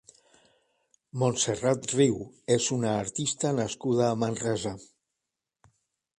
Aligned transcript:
Montserrat 1.23 1.85
Riu 1.97 2.17
és 2.57 2.71
una 2.79 2.95
artista 3.03 3.53
nascuda 3.61 4.09
a 4.09 4.19
Manresa. 4.25 4.77